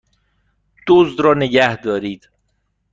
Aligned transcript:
دزد 0.87 1.19
را 1.19 1.33
نگهدارید! 1.33 2.29